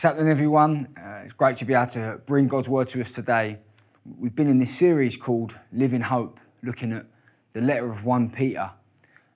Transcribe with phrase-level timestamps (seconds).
[0.00, 0.88] What's happening, everyone?
[0.96, 3.58] Uh, it's great to be able to bring God's word to us today.
[4.18, 7.04] We've been in this series called Living Hope, looking at
[7.52, 8.70] the letter of 1 Peter.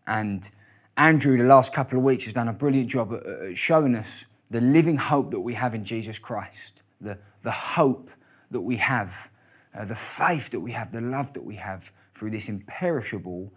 [0.07, 0.51] And
[0.97, 4.63] Andrew, the last couple of weeks, has done a brilliant job at, showing us the
[4.63, 8.09] living hope that we have in Jesus Christ, the, the hope
[8.51, 9.31] that we have,
[9.79, 13.53] uh, the faith that we have, the love that we have through this imperishable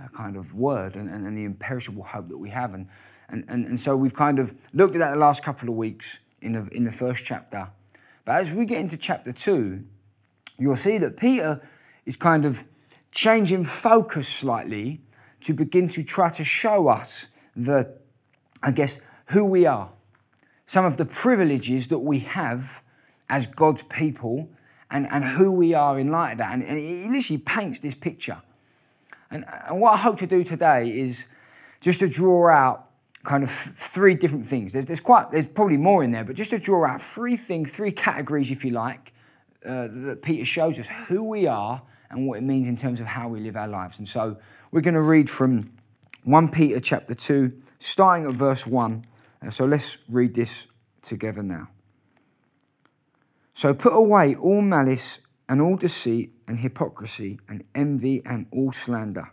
[0.00, 2.72] uh, kind of word and, and, and, the imperishable hope that we have.
[2.72, 2.86] And,
[3.28, 6.20] and, and, and so we've kind of looked at that the last couple of weeks
[6.42, 7.70] in the, in the first chapter.
[8.24, 9.84] But as we get into chapter two,
[10.58, 11.66] you'll see that Peter
[12.04, 12.64] is kind of
[13.10, 15.00] changing focus slightly
[15.42, 17.96] to begin to try to show us the,
[18.62, 19.90] I guess, who we are,
[20.66, 22.82] some of the privileges that we have
[23.28, 24.50] as God's people,
[24.90, 26.52] and, and who we are in light of that.
[26.52, 28.42] And, and he literally paints this picture.
[29.30, 31.26] And, and what I hope to do today is
[31.80, 32.90] just to draw out
[33.24, 34.72] kind of three different things.
[34.72, 37.70] There's, there's quite there's probably more in there, but just to draw out three things,
[37.70, 39.12] three categories, if you like,
[39.64, 43.06] uh, that Peter shows us who we are and what it means in terms of
[43.06, 43.98] how we live our lives.
[43.98, 44.38] And so
[44.70, 45.72] we're going to read from
[46.24, 49.04] 1 Peter chapter 2, starting at verse 1.
[49.44, 50.66] Uh, so let's read this
[51.00, 51.68] together now.
[53.54, 59.32] So put away all malice and all deceit and hypocrisy and envy and all slander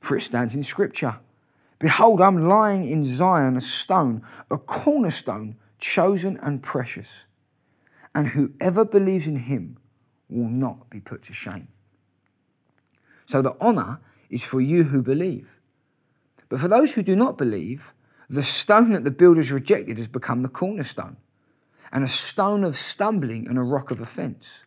[0.00, 1.18] For it stands in Scripture
[1.78, 7.26] Behold, I'm lying in Zion a stone, a cornerstone, chosen and precious.
[8.14, 9.78] And whoever believes in him
[10.28, 11.68] will not be put to shame.
[13.24, 15.58] So the honor is for you who believe.
[16.50, 17.94] But for those who do not believe,
[18.28, 21.16] the stone that the builders rejected has become the cornerstone,
[21.92, 24.66] and a stone of stumbling and a rock of offense.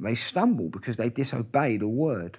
[0.00, 2.38] They stumble because they disobey the word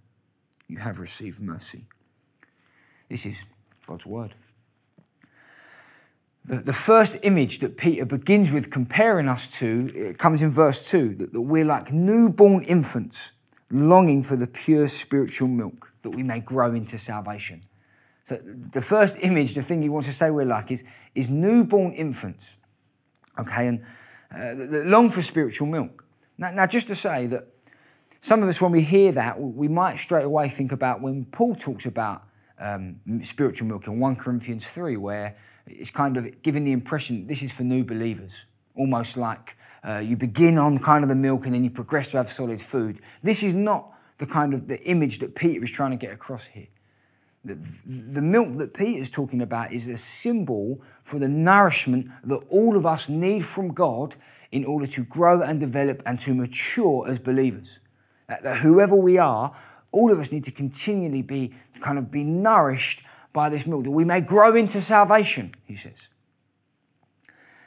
[0.71, 1.85] you have received mercy.
[3.09, 3.43] This is
[3.85, 4.33] God's word.
[6.45, 11.15] The, the first image that Peter begins with comparing us to comes in verse 2
[11.15, 13.33] that, that we're like newborn infants
[13.69, 17.61] longing for the pure spiritual milk that we may grow into salvation.
[18.23, 21.91] So, the first image, the thing he wants to say we're like, is, is newborn
[21.91, 22.55] infants.
[23.37, 23.83] Okay, and
[24.33, 26.05] uh, long for spiritual milk.
[26.37, 27.47] Now, now, just to say that
[28.21, 31.55] some of us, when we hear that, we might straight away think about when Paul
[31.55, 32.21] talks about
[32.59, 37.41] um, spiritual milk in 1 Corinthians 3, where it's kind of giving the impression this
[37.41, 38.45] is for new believers,
[38.75, 42.17] almost like uh, you begin on kind of the milk and then you progress to
[42.17, 42.99] have solid food.
[43.23, 46.45] This is not the kind of the image that Peter is trying to get across
[46.45, 46.67] here.
[47.43, 47.55] The,
[47.85, 52.77] the milk that Peter is talking about is a symbol for the nourishment that all
[52.77, 54.13] of us need from God
[54.51, 57.79] in order to grow and develop and to mature as believers
[58.31, 59.55] that whoever we are,
[59.91, 63.03] all of us need to continually be kind of be nourished
[63.33, 66.07] by this milk, that we may grow into salvation, he says.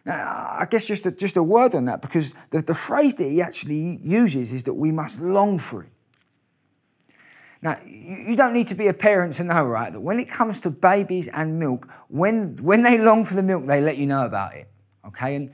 [0.05, 0.15] Now,
[0.59, 3.41] I guess just a, just a word on that, because the, the phrase that he
[3.41, 5.89] actually uses is that we must long for it.
[7.63, 10.61] Now, you, don't need to be a parent to know, right, that when it comes
[10.61, 14.27] to babies and milk, when, when they long for the milk, they let you know
[14.27, 14.69] about it,
[15.07, 15.35] okay?
[15.35, 15.51] And,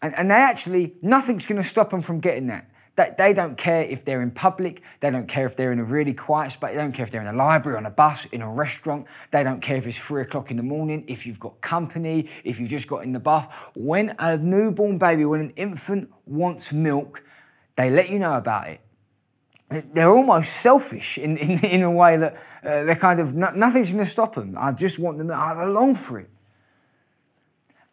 [0.00, 2.70] and, and they actually, nothing's going to stop them from getting that.
[2.94, 5.84] They, they don't care if they're in public, they don't care if they're in a
[5.84, 8.42] really quiet spot, they don't care if they're in a library, on a bus, in
[8.42, 11.58] a restaurant, they don't care if it's three o'clock in the morning, if you've got
[11.62, 13.50] company, if you've just got in the bath.
[13.74, 17.22] When a newborn baby, when an infant wants milk,
[17.76, 18.80] they let you know about it.
[19.94, 23.90] They're almost selfish in, in, in a way that uh, they're kind of, no, nothing's
[23.90, 24.54] going to stop them.
[24.58, 26.28] I just want them, I long for it.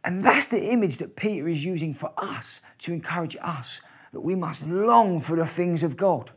[0.04, 3.80] And that's the image that Peter is using for us to encourage us
[4.12, 6.32] that we must long for the things of God.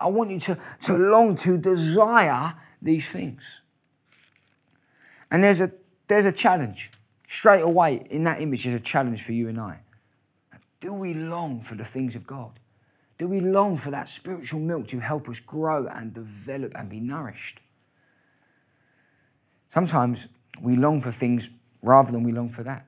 [0.00, 3.60] I want you to, to long to desire these things.
[5.30, 5.70] And there's a,
[6.08, 6.90] there's a challenge.
[7.28, 9.80] straight away in that image is a challenge for you and I.
[10.80, 12.58] Do we long for the things of God?
[13.18, 17.00] Do we long for that spiritual milk to help us grow and develop and be
[17.00, 17.60] nourished?
[19.68, 20.28] Sometimes
[20.60, 21.50] we long for things
[21.82, 22.86] rather than we long for that.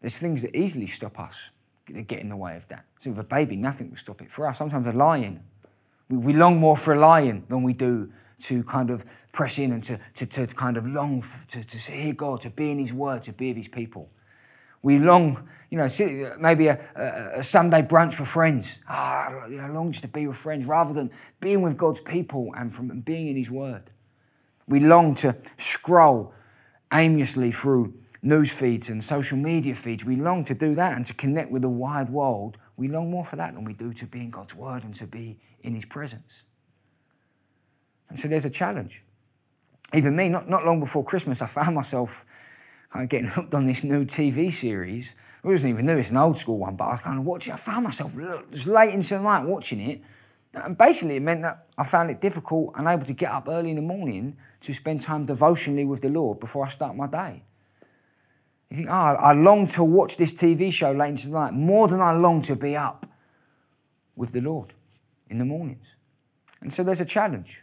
[0.00, 1.50] There's things that easily stop us,
[1.92, 2.84] get in the way of that.
[3.00, 4.30] So with a baby, nothing will stop it.
[4.30, 5.42] For us, sometimes a lion,
[6.08, 9.72] we, we long more for a lion than we do to kind of press in
[9.72, 12.78] and to, to, to kind of long for, to, to hear God, to be in
[12.78, 14.08] His Word, to be with His people.
[14.80, 15.88] We long, you know,
[16.38, 18.78] maybe a, a, a Sunday brunch for friends.
[18.88, 22.72] Ah, I long just to be with friends rather than being with God's people and
[22.72, 23.90] from being in His Word.
[24.68, 26.32] We long to scroll
[26.92, 30.04] aimlessly through news feeds and social media feeds.
[30.04, 32.56] We long to do that and to connect with the wide world.
[32.76, 35.06] We long more for that than we do to be in God's Word and to
[35.06, 36.42] be in His presence.
[38.08, 39.02] And so there's a challenge.
[39.94, 42.24] Even me, not, not long before Christmas, I found myself
[42.92, 45.14] kind of getting hooked on this new TV series.
[45.42, 47.54] It wasn't even new, it's an old school one, but I was kind of watching
[47.54, 48.12] I found myself
[48.50, 50.02] just late into the night watching it.
[50.52, 53.70] And basically, it meant that I found it difficult, and able to get up early
[53.70, 57.44] in the morning to spend time devotionally with the Lord before I start my day.
[58.70, 61.88] You think, oh, I long to watch this TV show late into the night more
[61.88, 63.06] than I long to be up
[64.14, 64.74] with the Lord
[65.30, 65.94] in the mornings.
[66.60, 67.62] And so there's a challenge.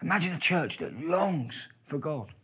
[0.00, 2.34] Imagine a church that longs for God.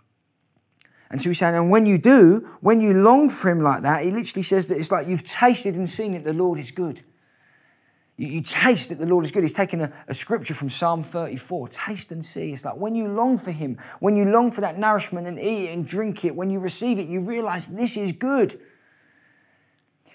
[1.11, 4.05] And so he's saying, and when you do, when you long for him like that,
[4.05, 7.03] he literally says that it's like you've tasted and seen that the Lord is good.
[8.19, 9.43] You, you taste that the Lord is good.
[9.43, 12.53] He's taken a, a scripture from Psalm 34 taste and see.
[12.53, 15.71] It's like when you long for him, when you long for that nourishment and eat
[15.71, 18.61] it and drink it, when you receive it, you realize this is good.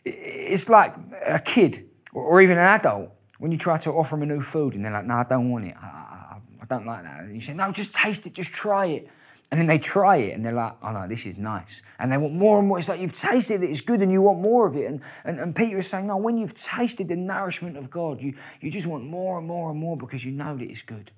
[0.05, 0.93] It's like
[1.25, 3.09] a kid or even an adult
[3.39, 5.49] when you try to offer them a new food and they're like, no, I don't
[5.49, 5.75] want it.
[5.81, 7.21] I, I don't like that.
[7.21, 9.09] And you say, no, just taste it, just try it.
[9.53, 11.83] And then they try it and they're like, oh no, this is nice.
[11.99, 12.79] And they want more and more.
[12.79, 14.87] It's like you've tasted it, it's good, and you want more of it.
[14.87, 18.33] And, and, and Peter is saying, no, when you've tasted the nourishment of God, you,
[18.61, 21.11] you just want more and more and more because you know that it's good.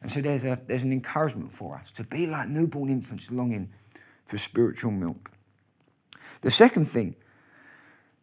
[0.00, 3.72] And so there's, a, there's an encouragement for us to be like newborn infants longing
[4.24, 5.32] for spiritual milk.
[6.42, 7.16] The second thing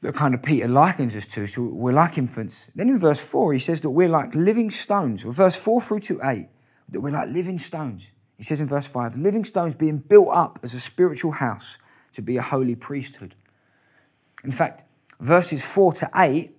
[0.03, 1.47] that kind of Peter likens us to.
[1.47, 2.71] So we're like infants.
[2.73, 5.25] Then in verse 4, he says that we're like living stones.
[5.25, 6.47] Or verse 4 through to 8,
[6.91, 8.07] that we're like living stones.
[8.37, 11.77] He says in verse 5, living stones being built up as a spiritual house
[12.13, 13.35] to be a holy priesthood.
[14.43, 14.83] In fact,
[15.19, 16.51] verses 4 to 8,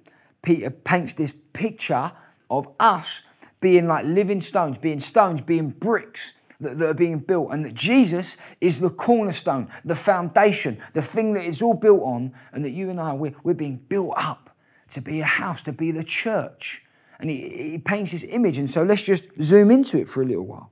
[0.43, 2.12] Peter paints this picture
[2.50, 3.23] of us
[3.61, 8.37] being like living stones, being stones, being bricks that, are being built, and that Jesus
[8.61, 12.90] is the cornerstone, the foundation, the thing that it's all built on, and that you
[12.90, 14.56] and I, we're, we're being built up
[14.90, 16.84] to be a house, to be the church.
[17.19, 20.26] And he, he paints this image, and so let's just zoom into it for a
[20.26, 20.70] little while.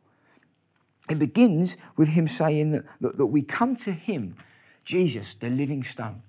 [1.08, 4.36] It begins with him saying that, that, that we come to him,
[4.84, 6.22] Jesus, the living stone.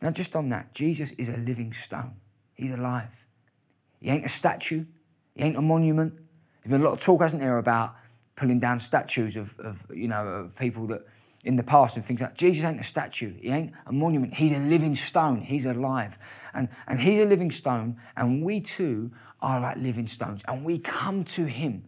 [0.00, 2.16] Now, just on that, Jesus is a living stone.
[2.54, 3.26] He's alive.
[4.00, 4.86] He ain't a statue,
[5.34, 6.14] he ain't a monument,
[6.62, 7.96] there's been a lot of talk, hasn't there, about
[8.36, 11.06] pulling down statues of, of you know, of people that
[11.42, 14.52] in the past and things like Jesus ain't a statue, he ain't a monument, he's
[14.52, 16.18] a living stone, he's alive.
[16.52, 20.78] And, and he's a living stone, and we too are like living stones, and we
[20.78, 21.84] come to him.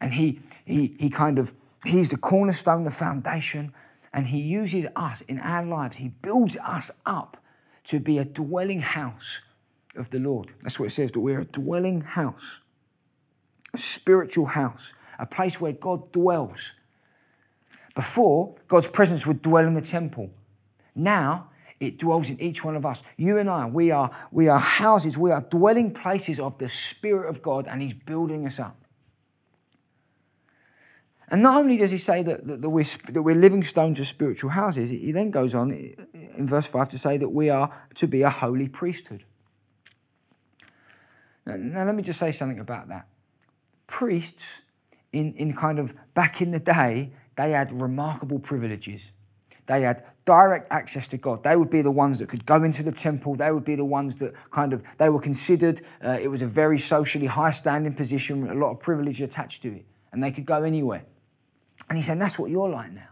[0.00, 1.52] And he, he, he kind of,
[1.84, 3.72] he's the cornerstone, the foundation,
[4.12, 7.36] and he uses us in our lives, he builds us up
[7.84, 9.42] to be a dwelling house
[9.96, 10.52] of the Lord.
[10.62, 12.60] That's what it says, that we're a dwelling house
[13.74, 16.72] a spiritual house, a place where God dwells.
[17.94, 20.30] Before, God's presence would dwell in the temple.
[20.94, 23.02] Now, it dwells in each one of us.
[23.16, 27.28] You and I, we are, we are houses, we are dwelling places of the Spirit
[27.28, 28.83] of God, and He's building us up.
[31.28, 34.06] And not only does he say that, that, that, we're, that we're living stones of
[34.06, 38.06] spiritual houses, he then goes on in verse 5 to say that we are to
[38.06, 39.24] be a holy priesthood.
[41.46, 43.06] Now, now let me just say something about that
[43.86, 44.62] priests
[45.12, 49.12] in, in kind of back in the day, they had remarkable privileges.
[49.66, 51.42] They had direct access to God.
[51.44, 53.34] They would be the ones that could go into the temple.
[53.34, 56.46] They would be the ones that kind of, they were considered, uh, it was a
[56.46, 59.86] very socially high standing position, with a lot of privilege attached to it.
[60.12, 61.04] And they could go anywhere.
[61.88, 63.08] And he said, that's what you're like now.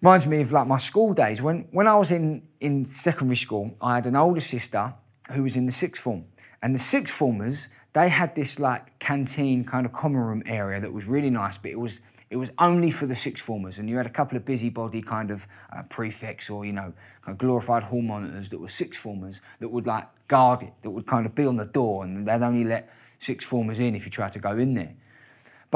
[0.00, 1.40] Reminds me of like my school days.
[1.40, 4.94] When, when I was in, in secondary school, I had an older sister
[5.32, 6.26] who was in the sixth form.
[6.62, 10.92] And the sixth formers, they had this like canteen kind of common room area that
[10.92, 13.96] was really nice, but it was it was only for the sixth formers, and you
[13.96, 17.84] had a couple of busybody kind of uh, prefects or you know kind of glorified
[17.84, 21.34] hall monitors that were sixth formers that would like guard it, that would kind of
[21.34, 24.40] be on the door, and they'd only let sixth formers in if you tried to
[24.40, 24.94] go in there.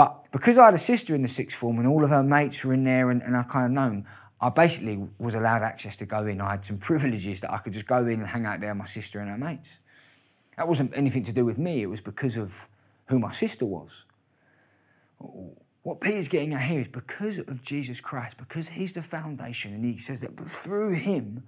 [0.01, 2.65] But because I had a sister in the sixth form and all of her mates
[2.65, 4.07] were in there and, and I kind of known,
[4.41, 6.41] I basically was allowed access to go in.
[6.41, 8.79] I had some privileges that I could just go in and hang out there with
[8.79, 9.69] my sister and her mates.
[10.57, 12.67] That wasn't anything to do with me, it was because of
[13.09, 14.07] who my sister was.
[15.83, 19.85] What Peter's getting at here is because of Jesus Christ, because he's the foundation, and
[19.85, 21.43] he says that through him,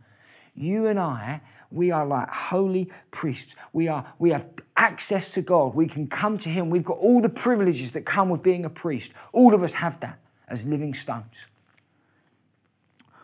[0.54, 1.40] you and I,
[1.70, 3.56] we are like holy priests.
[3.72, 4.50] We, are, we have
[4.82, 5.76] access to God.
[5.76, 6.68] We can come to him.
[6.68, 9.12] We've got all the privileges that come with being a priest.
[9.32, 11.46] All of us have that as living stones.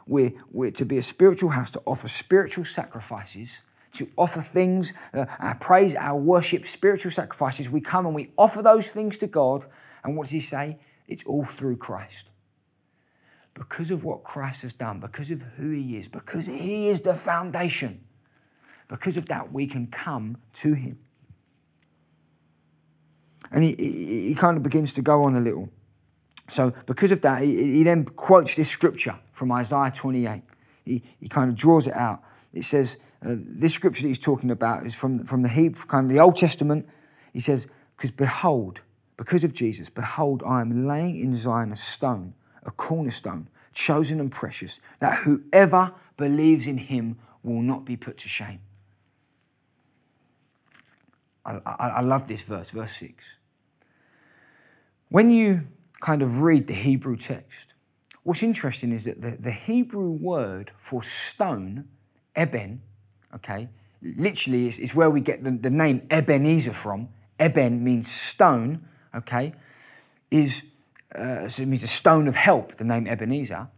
[0.07, 3.59] We're, we're to be a spiritual house, to offer spiritual sacrifices,
[3.95, 7.69] to offer things, uh, our praise, our worship, spiritual sacrifices.
[7.69, 9.67] We come and we offer those things to God.
[10.05, 10.79] And what does he say?
[11.09, 12.27] It's all through Christ.
[13.55, 17.17] Because of what Christ has done, because of who he is, because he is the
[17.17, 18.05] foundation,
[18.87, 21.01] because of that, we can come to him.
[23.51, 25.69] And he, he, he kind of begins to go on a little.
[26.49, 30.43] So, because of that, he, he then quotes this scripture from Isaiah 28.
[30.85, 32.23] He, he kind of draws it out.
[32.53, 36.11] It says, uh, this scripture that he's talking about is from, from the Hebrew, kind
[36.11, 36.89] of the Old Testament.
[37.33, 38.81] He says, because behold,
[39.17, 44.31] because of Jesus, behold, I am laying in Zion a stone, a cornerstone, chosen and
[44.31, 48.61] precious, that whoever believes in him will not be put to shame.
[51.45, 53.25] I, I, I love this verse, verse 6.
[55.09, 55.69] When you
[56.01, 57.73] kind of read the Hebrew text,
[58.23, 61.89] what's interesting is that the, the Hebrew word for stone,
[62.37, 62.83] eben,
[63.35, 63.69] okay,
[64.03, 67.09] literally is, is where we get the, the name Ebenezer from.
[67.39, 69.55] Eben means stone, okay,
[70.31, 70.63] is
[71.15, 73.69] uh, so it means a stone of help, the name Ebenezer.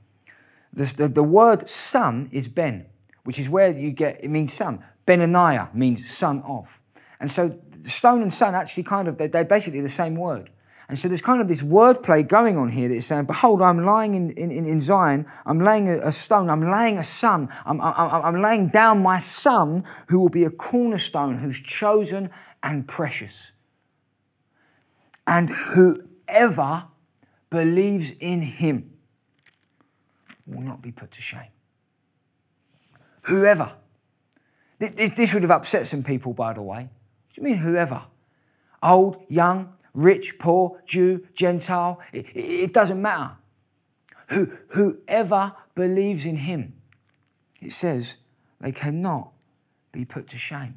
[0.72, 2.86] The, the, the, word son is Ben,
[3.24, 4.84] which is where you get, it means son.
[5.06, 6.80] Benaniah means son of.
[7.20, 10.50] And so stone and son actually kind of, they're, they're basically the same word.
[10.90, 13.84] And so there's kind of this wordplay going on here that is saying, Behold, I'm
[13.84, 17.80] lying in, in, in Zion, I'm laying a, a stone, I'm laying a son, I'm,
[17.80, 17.94] I'm,
[18.36, 22.28] I'm laying down my son who will be a cornerstone, who's chosen
[22.62, 23.52] and precious
[25.30, 26.88] and whoever
[27.50, 28.90] believes in him
[30.44, 31.52] will not be put to shame.
[33.22, 33.72] Whoever.
[34.80, 36.88] This would have upset some people, by the way.
[36.88, 38.02] What do you mean, whoever?
[38.82, 43.36] Old, young, rich, poor, Jew, Gentile, it, it doesn't matter.
[44.28, 46.74] Who, whoever believes in him,
[47.60, 48.16] it says
[48.60, 49.32] they cannot
[49.92, 50.76] be put to shame.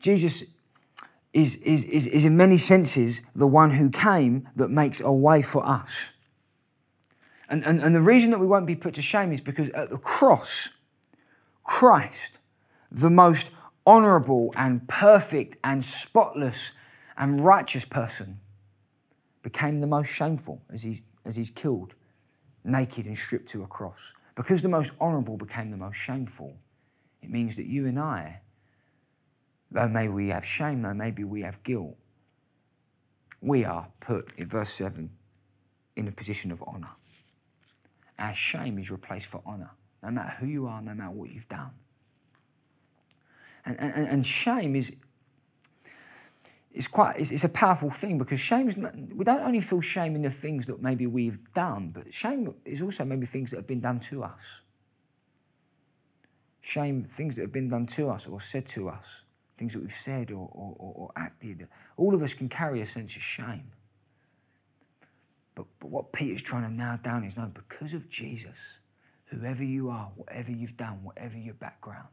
[0.00, 0.44] Jesus
[1.32, 5.42] is, is, is, is in many senses the one who came that makes a way
[5.42, 6.12] for us.
[7.48, 9.90] And, and, and the reason that we won't be put to shame is because at
[9.90, 10.70] the cross,
[11.62, 12.38] Christ,
[12.90, 13.50] the most
[13.86, 16.72] honorable and perfect and spotless
[17.16, 18.40] and righteous person,
[19.42, 21.94] became the most shameful as he's, as he's killed,
[22.64, 24.12] naked and stripped to a cross.
[24.34, 26.56] Because the most honorable became the most shameful,
[27.22, 28.40] it means that you and I
[29.70, 31.96] Though maybe we have shame, though maybe we have guilt,
[33.40, 35.10] we are put, in verse 7,
[35.96, 36.92] in a position of honour.
[38.18, 41.48] Our shame is replaced for honour, no matter who you are, no matter what you've
[41.48, 41.72] done.
[43.66, 44.96] And, and, and shame is,
[46.72, 49.82] is quite, it's, it's a powerful thing because shame is, not, we don't only feel
[49.82, 53.58] shame in the things that maybe we've done, but shame is also maybe things that
[53.58, 54.62] have been done to us.
[56.60, 59.24] Shame, things that have been done to us or said to us
[59.56, 61.66] things that we've said or, or, or, acted.
[61.96, 63.72] All of us can carry a sense of shame.
[65.54, 68.80] But, but what Peter's trying to nail down is no, because of Jesus,
[69.26, 72.08] whoever you are, whatever you've done, whatever your background,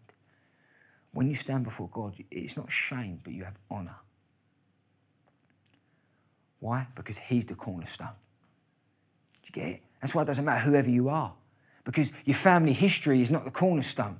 [1.13, 3.95] when you stand before God, it's not shame, but you have honor.
[6.59, 6.87] Why?
[6.95, 8.15] Because He's the cornerstone.
[9.43, 9.81] Do you get it?
[10.01, 11.33] That's why it doesn't matter whoever you are,
[11.85, 14.19] because your family history is not the cornerstone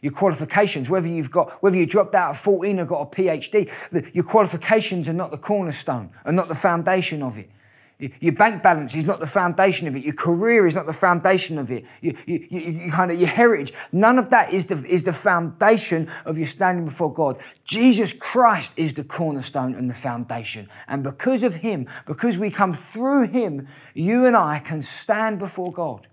[0.00, 3.70] your qualifications, whether you've got, whether you dropped out of 14 or got a PhD,
[3.90, 7.50] the, your qualifications are not the cornerstone, are not the foundation of it.
[7.98, 10.04] Your bank balance is not the foundation of it.
[10.04, 11.84] Your career is not the foundation of it.
[12.00, 13.72] You, you, you, kind of your heritage.
[13.90, 17.38] None of that is the, is the foundation of your standing before God.
[17.64, 20.68] Jesus Christ is the cornerstone and the foundation.
[20.86, 25.72] And because of Him, because we come through Him, you and I can stand before
[25.72, 26.06] God.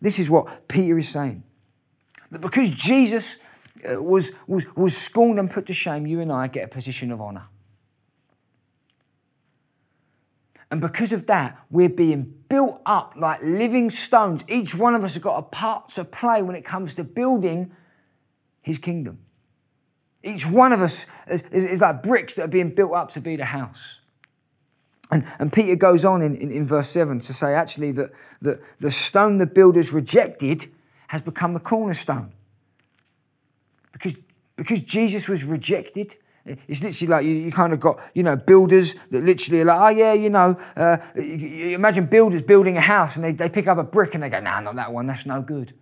[0.00, 1.42] This is what Peter is saying.
[2.30, 3.38] That because Jesus
[3.90, 7.10] uh, was, was, was scorned and put to shame, you and I get a position
[7.10, 7.48] of honor.
[10.72, 14.42] And because of that, we're being built up like living stones.
[14.48, 17.72] Each one of us has got a part to play when it comes to building
[18.62, 19.18] his kingdom.
[20.24, 23.20] Each one of us is, is, is like bricks that are being built up to
[23.20, 24.00] be the house.
[25.10, 28.10] And, and Peter goes on in, in, in, verse 7 to say actually that,
[28.40, 30.72] that the stone the builders rejected
[31.08, 32.32] has become the cornerstone.
[33.92, 34.14] Because,
[34.56, 38.94] because Jesus was rejected, it's literally like you, you kind of got, you know, builders
[39.10, 42.80] that literally are like, oh, yeah, you know, uh, you, you imagine builders building a
[42.80, 45.06] house and they, they pick up a brick and they go, nah, not that one,
[45.06, 45.72] that's no good.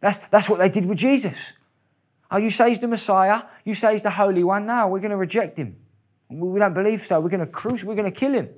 [0.00, 1.52] That's, that's what they did with Jesus.
[2.30, 3.42] Oh, you say he's the Messiah?
[3.64, 4.66] You say he's the Holy One?
[4.66, 5.76] now we're going to reject him.
[6.28, 7.20] We don't believe so.
[7.20, 8.48] We're going to crush, we're going to kill him.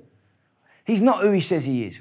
[0.85, 1.99] He's not who he says he is.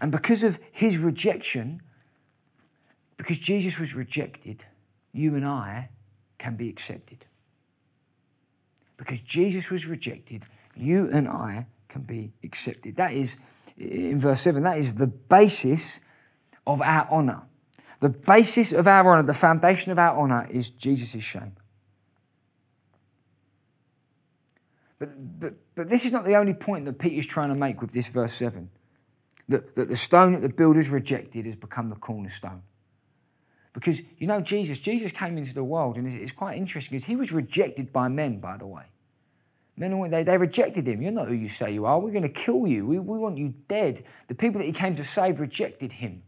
[0.00, 1.80] And because of his rejection,
[3.16, 4.64] because Jesus was rejected,
[5.12, 5.90] you and I
[6.46, 7.26] can be accepted.
[8.96, 10.44] Because Jesus was rejected,
[10.76, 12.94] you and I can be accepted.
[12.94, 13.36] That is,
[13.76, 15.98] in verse 7, that is the basis
[16.64, 17.42] of our honor.
[17.98, 21.56] The basis of our honor, the foundation of our honor is Jesus' shame.
[25.00, 27.80] But, but, but this is not the only point that Peter is trying to make
[27.80, 28.70] with this verse 7
[29.48, 32.62] that, that the stone that the builders rejected has become the cornerstone.
[33.76, 37.14] Because, you know, Jesus, Jesus came into the world, and it's, quite interesting because he
[37.14, 38.84] was rejected by men, by the way.
[39.76, 41.02] Men, they, they rejected him.
[41.02, 42.00] You're not who you say you are.
[42.00, 42.86] We're going to kill you.
[42.86, 44.02] We, we want you dead.
[44.28, 46.22] The people that he came to save rejected him.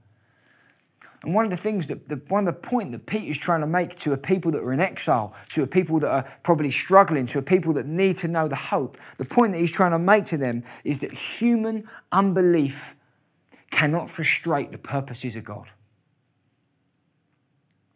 [1.23, 3.63] And one of the things that, the, one of the point that Pete is trying
[3.63, 6.71] to make to a people that are in exile, to a people that are probably
[6.71, 9.93] struggling, to a people that need to know the hope, the point that he's trying
[9.93, 12.95] to make to them is that human unbelief
[13.71, 15.71] cannot frustrate the purposes of God.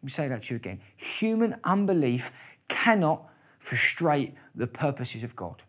[0.03, 0.81] Let me say that to you again.
[0.97, 2.29] Human unbelief
[2.67, 3.23] cannot
[3.57, 5.63] frustrate the purposes of God.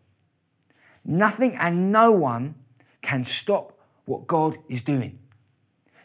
[1.05, 2.55] Nothing and no one
[3.01, 5.19] can stop what God is doing.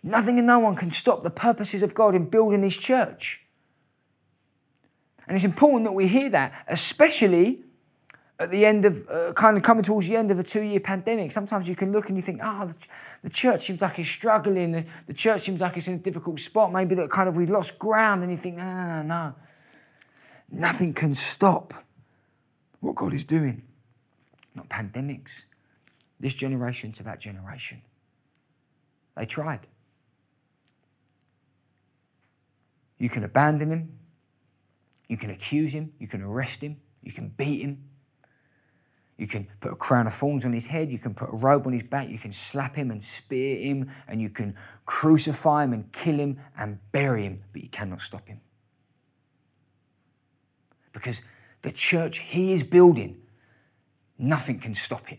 [0.04, 3.40] Nothing and no one can stop the purposes of God in building His church.
[5.26, 7.64] And it's important that we hear that, especially
[8.40, 10.80] at the end of, uh, kind of coming towards the end of a two year
[10.80, 11.30] pandemic.
[11.30, 12.74] Sometimes you can look and you think, oh, the,
[13.22, 14.72] the, church seems like it's struggling.
[14.72, 16.72] The, the church seems like it's in a difficult spot.
[16.72, 18.22] Maybe that kind of we've lost ground.
[18.22, 19.34] And you think, no, no, no.
[20.50, 21.74] Nothing can stop
[22.80, 23.62] what God is doing.
[24.54, 25.42] Not pandemics.
[26.18, 27.82] This generation to that generation.
[29.16, 29.66] They tried.
[32.96, 33.98] You can abandon him.
[35.08, 35.92] You can accuse him.
[35.98, 36.78] You can arrest him.
[37.02, 37.89] You can beat him.
[39.20, 40.90] You can put a crown of thorns on his head.
[40.90, 42.08] You can put a robe on his back.
[42.08, 43.90] You can slap him and spear him.
[44.08, 44.56] And you can
[44.86, 47.42] crucify him and kill him and bury him.
[47.52, 48.40] But you cannot stop him.
[50.94, 51.20] Because
[51.60, 53.20] the church he is building,
[54.18, 55.18] nothing can stop it.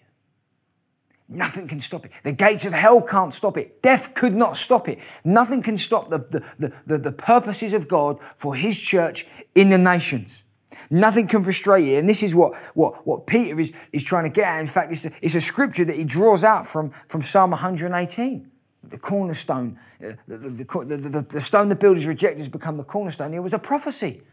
[1.30, 2.12] Nothing can stop it.
[2.24, 3.84] The gates of hell can't stop it.
[3.84, 4.98] Death could not stop it.
[5.24, 9.78] Nothing can stop the, the, the, the, purposes of God for his church in the
[9.78, 10.44] nations.
[10.90, 11.98] Nothing can frustrate you.
[11.98, 14.60] And this is what, what, what Peter is, is trying to get at.
[14.60, 18.50] In fact, it's a, it's a scripture that he draws out from, from Psalm 118.
[18.84, 23.34] The cornerstone, uh, the, the, the, the stone the builders rejected has become the cornerstone.
[23.34, 24.24] It was a prophecy.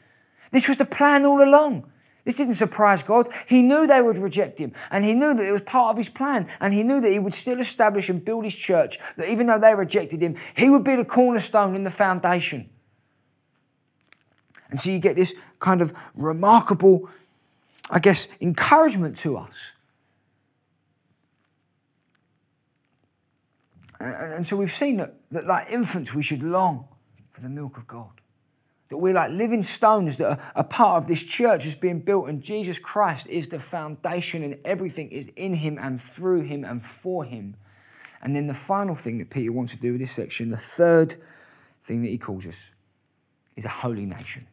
[0.50, 1.90] This was the plan all along.
[2.24, 3.28] This didn't surprise God.
[3.46, 6.10] He knew they would reject him, and he knew that it was part of his
[6.10, 9.46] plan, and he knew that he would still establish and build his church, that even
[9.46, 12.68] though they rejected him, he would be the cornerstone in the foundation.
[14.70, 17.08] And so you get this kind of remarkable,
[17.90, 19.72] I guess, encouragement to us.
[24.00, 26.86] And, so we've seen that, that, like infants, we should long
[27.30, 28.20] for the milk of God.
[28.90, 32.28] That we're like living stones that are a part of this church is being built,
[32.28, 36.82] and Jesus Christ is the foundation, and everything is in Him and through Him and
[36.82, 37.56] for Him.
[38.22, 41.16] And then the final thing that Peter wants to do with this section, the third
[41.84, 42.70] thing that he calls us,
[43.56, 44.46] is a holy nation.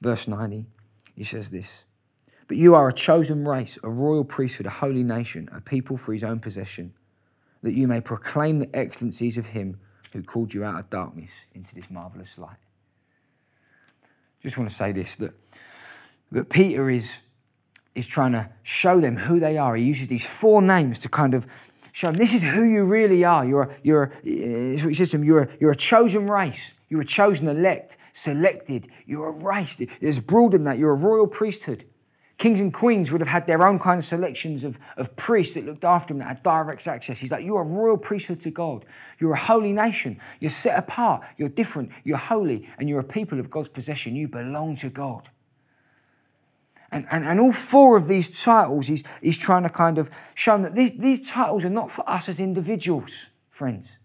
[0.00, 0.66] Verse 90,
[1.14, 1.84] he says this
[2.46, 6.12] But you are a chosen race, a royal priesthood, a holy nation, a people for
[6.12, 6.94] his own possession,
[7.62, 9.80] that you may proclaim the excellencies of him
[10.12, 12.58] who called you out of darkness into this marvelous light
[14.42, 15.32] just want to say this that,
[16.32, 17.18] that Peter is,
[17.94, 19.76] is trying to show them who they are.
[19.76, 21.46] He uses these four names to kind of
[21.92, 23.44] show them this is who you really are.
[23.44, 26.26] You're, you're, eh, eh, eh, it's what he says to them, you're you're a chosen
[26.28, 29.76] race, you're chosen elect, selected, you're a race.
[29.78, 31.84] It's broader than that, you're a royal priesthood.
[32.38, 35.66] Kings and queens would have had their own kind of selections of, of priests that
[35.66, 37.18] looked after them that had direct access.
[37.18, 38.84] He's like, You're a royal priesthood to God.
[39.18, 40.20] You're a holy nation.
[40.38, 41.24] You're set apart.
[41.36, 41.90] You're different.
[42.04, 42.68] You're holy.
[42.78, 44.14] And you're a people of God's possession.
[44.14, 45.30] You belong to God.
[46.92, 50.52] And, and, and all four of these titles, he's, he's trying to kind of show
[50.52, 53.96] them that these, these titles are not for us as individuals, friends.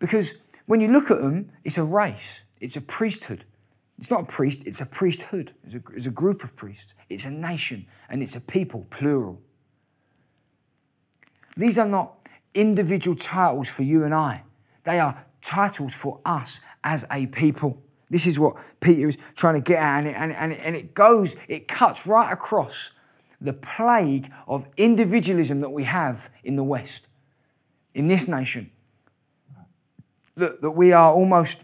[0.00, 0.34] Because
[0.68, 2.42] when you look at them, it's a race.
[2.60, 3.46] It's a priesthood.
[3.98, 5.54] It's not a priest, it's a priesthood.
[5.64, 6.94] It's a, it's a group of priests.
[7.08, 9.40] It's a nation and it's a people, plural.
[11.56, 12.18] These are not
[12.52, 14.42] individual titles for you and I,
[14.84, 17.82] they are titles for us as a people.
[18.10, 20.92] This is what Peter is trying to get at, and it, and, and, and it
[20.92, 22.92] goes, it cuts right across
[23.40, 27.06] the plague of individualism that we have in the West,
[27.94, 28.70] in this nation.
[30.38, 31.58] That, that we are almost,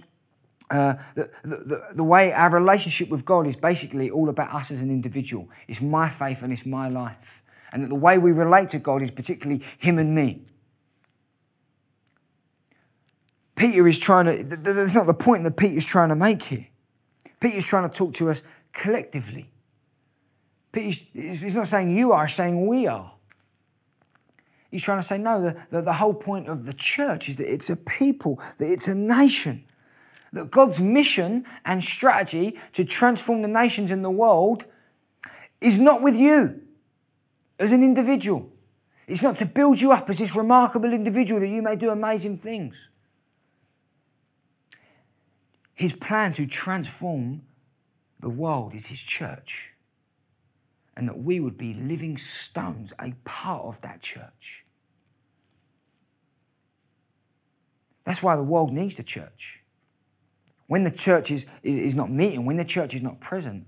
[0.71, 4.83] uh, the, the, the way our relationship with God is basically all about us as
[4.83, 5.49] an individual.
[5.69, 7.43] It's my faith and it's my life.
[7.73, 10.43] And that the way we relate to God is particularly Him and me.
[13.57, 16.67] Peter is trying to, that's not the point that Peter's trying to make here.
[17.41, 19.51] Peter's trying to talk to us collectively.
[20.73, 23.14] Peter's, he's not saying you are, he's saying we are.
[24.75, 27.49] He's trying to say, no, the, the, the whole point of the church is that
[27.49, 29.63] it's a people, that it's a nation.
[30.33, 34.65] That God's mission and strategy to transform the nations in the world
[35.61, 36.61] is not with you
[37.61, 38.51] as an individual.
[39.07, 42.39] It's not to build you up as this remarkable individual that you may do amazing
[42.39, 42.89] things.
[45.73, 47.43] His plan to transform
[48.19, 49.71] the world is his church.
[50.97, 54.64] And that we would be living stones, a part of that church.
[58.05, 59.61] That's why the world needs the church.
[60.67, 63.67] When the church is, is not meeting, when the church is not present,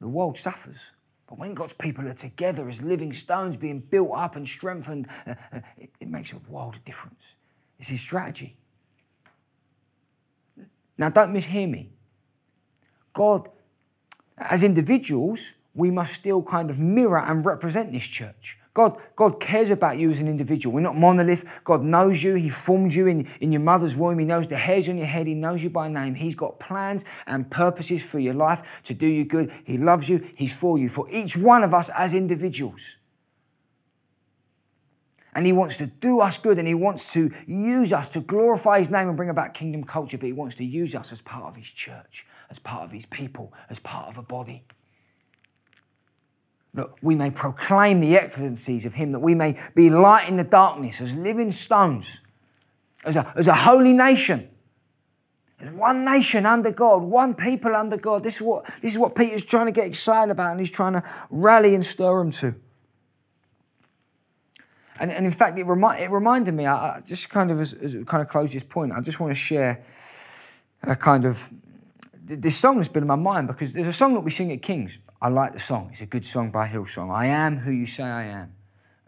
[0.00, 0.92] the world suffers.
[1.26, 5.34] But when God's people are together as living stones being built up and strengthened, uh,
[5.52, 7.34] uh, it, it makes a world of difference.
[7.78, 8.56] It's his strategy.
[10.98, 11.90] Now, don't mishear me.
[13.12, 13.48] God,
[14.36, 18.58] as individuals, we must still kind of mirror and represent this church.
[18.72, 20.74] God, God cares about you as an individual.
[20.74, 21.44] We're not monolith.
[21.64, 22.34] God knows you.
[22.34, 24.18] He formed you in, in your mother's womb.
[24.20, 25.26] He knows the hairs on your head.
[25.26, 26.14] He knows you by name.
[26.14, 29.52] He's got plans and purposes for your life to do you good.
[29.64, 30.30] He loves you.
[30.36, 30.88] He's for you.
[30.88, 32.96] For each one of us as individuals.
[35.34, 38.78] And he wants to do us good and he wants to use us to glorify
[38.78, 41.44] his name and bring about kingdom culture, but he wants to use us as part
[41.44, 44.64] of his church, as part of his people, as part of a body.
[46.74, 50.44] That we may proclaim the excellencies of him, that we may be light in the
[50.44, 52.20] darkness as living stones,
[53.04, 54.48] as a, as a holy nation.
[55.58, 58.22] As one nation under God, one people under God.
[58.22, 60.94] This is, what, this is what Peter's trying to get excited about and he's trying
[60.94, 62.54] to rally and stir them to.
[64.98, 67.72] And, and in fact, it, remi- it reminded me, I, I just kind of, as,
[67.74, 69.84] as kind of close this point, I just want to share
[70.82, 71.50] a kind of,
[72.22, 74.62] this song has been in my mind because there's a song that we sing at
[74.62, 74.98] King's.
[75.22, 75.90] I like the song.
[75.92, 77.10] It's a good song by Hillsong.
[77.14, 78.54] I am who you say I am.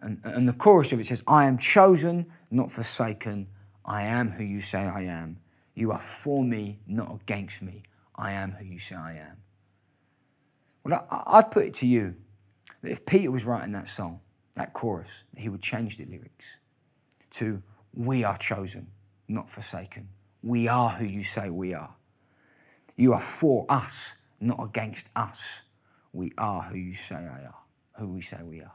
[0.00, 3.48] And, and the chorus of it says, I am chosen, not forsaken.
[3.84, 5.38] I am who you say I am.
[5.74, 7.82] You are for me, not against me.
[8.14, 9.36] I am who you say I am.
[10.84, 12.16] Well, I, I'd put it to you
[12.82, 14.20] that if Peter was writing that song,
[14.54, 16.44] that chorus, he would change the lyrics
[17.30, 17.62] to
[17.94, 18.88] We are chosen,
[19.28, 20.08] not forsaken.
[20.42, 21.94] We are who you say we are.
[22.96, 25.62] You are for us, not against us.
[26.12, 27.62] We are who you say I are,
[27.98, 28.72] who we say we are.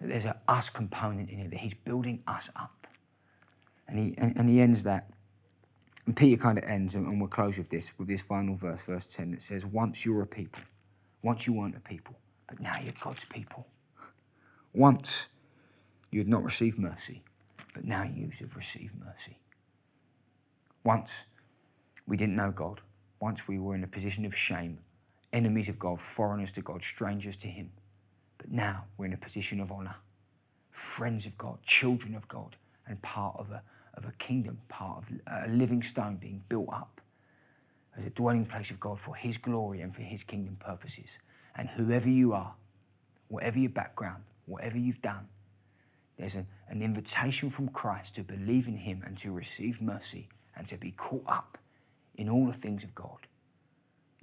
[0.00, 2.86] That There's a us component in it, that he's building us up.
[3.88, 5.10] And he, and, and he ends that.
[6.06, 8.82] And Peter kind of ends, and, and we'll close with this, with this final verse,
[8.82, 10.62] verse 10, that says, Once you were a people,
[11.22, 12.16] once you weren't a people,
[12.48, 13.66] but now you're God's people.
[14.72, 15.28] Once
[16.10, 17.22] you had not received mercy,
[17.74, 19.38] but now you have received mercy.
[20.84, 21.26] Once
[22.06, 22.80] we didn't know God.
[23.20, 24.78] Once we were in a position of shame,
[25.36, 27.70] enemies of God, foreigners to God, strangers to Him.
[28.38, 29.96] But now we're in a position of honor,
[30.70, 33.62] friends of God, children of God, and part of a,
[33.94, 37.00] of a kingdom, part of a living stone being built up
[37.96, 41.18] as a dwelling place of God for His glory and for His kingdom purposes.
[41.54, 42.54] And whoever you are,
[43.28, 45.28] whatever your background, whatever you've done,
[46.18, 50.66] there's an, an invitation from Christ to believe in Him and to receive mercy and
[50.68, 51.58] to be caught up
[52.14, 53.26] in all the things of God.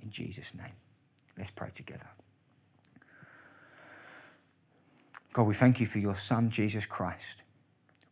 [0.01, 0.73] In Jesus' name.
[1.37, 2.07] Let's pray together.
[5.31, 7.41] God, we thank you for your Son, Jesus Christ.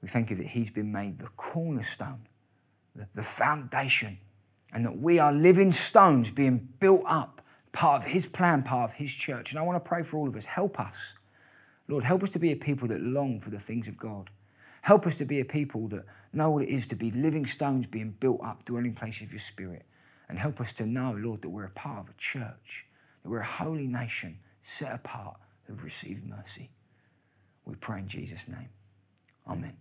[0.01, 2.27] We thank you that He's been made the cornerstone,
[2.95, 4.17] the, the foundation,
[4.73, 8.95] and that we are living stones being built up, part of His plan, part of
[8.95, 9.51] His church.
[9.51, 10.45] And I want to pray for all of us.
[10.45, 11.15] Help us
[11.91, 14.29] Lord, help us to be a people that long for the things of God.
[14.83, 17.85] Help us to be a people that know what it is to be living stones
[17.85, 19.83] being built up, dwelling place of your spirit.
[20.29, 22.85] And help us to know, Lord, that we're a part of a church,
[23.21, 26.71] that we're a holy nation set apart who've received mercy.
[27.65, 28.69] We pray in Jesus' name.
[29.47, 29.77] Amen.